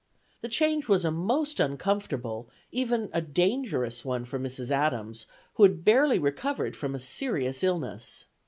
The 0.41 0.49
change 0.49 0.87
was 0.89 1.05
a 1.05 1.11
most 1.11 1.59
uncomfortable, 1.59 2.49
even 2.71 3.11
a 3.13 3.21
dangerous 3.21 4.03
one 4.03 4.25
for 4.25 4.39
Mrs. 4.39 4.71
Adams, 4.71 5.27
who 5.57 5.61
had 5.61 5.85
barely 5.85 6.17
recovered 6.17 6.75
from 6.75 6.95
a 6.95 6.99
serious 6.99 7.63
illness. 7.63 8.25